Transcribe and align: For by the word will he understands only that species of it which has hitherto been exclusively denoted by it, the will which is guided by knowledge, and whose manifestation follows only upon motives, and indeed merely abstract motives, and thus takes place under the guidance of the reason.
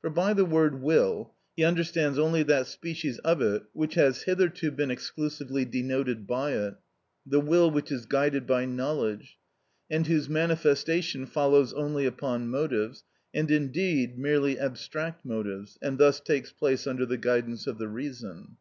For 0.00 0.08
by 0.08 0.32
the 0.32 0.46
word 0.46 0.80
will 0.80 1.34
he 1.54 1.62
understands 1.62 2.18
only 2.18 2.42
that 2.44 2.68
species 2.68 3.18
of 3.18 3.42
it 3.42 3.64
which 3.74 3.96
has 3.96 4.22
hitherto 4.22 4.70
been 4.70 4.90
exclusively 4.90 5.66
denoted 5.66 6.26
by 6.26 6.52
it, 6.52 6.76
the 7.26 7.38
will 7.38 7.70
which 7.70 7.92
is 7.92 8.06
guided 8.06 8.46
by 8.46 8.64
knowledge, 8.64 9.36
and 9.90 10.06
whose 10.06 10.26
manifestation 10.26 11.26
follows 11.26 11.74
only 11.74 12.06
upon 12.06 12.48
motives, 12.48 13.04
and 13.34 13.50
indeed 13.50 14.18
merely 14.18 14.58
abstract 14.58 15.26
motives, 15.26 15.76
and 15.82 15.98
thus 15.98 16.18
takes 16.18 16.50
place 16.50 16.86
under 16.86 17.04
the 17.04 17.18
guidance 17.18 17.66
of 17.66 17.76
the 17.76 17.88
reason. 17.88 18.56